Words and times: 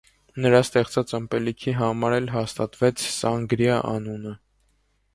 Նրա 0.45 0.61
ստեղծած 0.67 1.13
ըմպելիքի 1.17 1.75
համար 1.81 2.17
էլ 2.21 2.33
հաստատվեց 2.39 3.07
սանգրիա 3.21 3.81
անունը։ 3.95 4.39